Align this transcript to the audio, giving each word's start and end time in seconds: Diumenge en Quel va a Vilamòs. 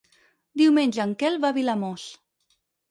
Diumenge 0.61 1.03
en 1.05 1.15
Quel 1.21 1.39
va 1.45 1.55
a 1.55 1.59
Vilamòs. 1.61 2.11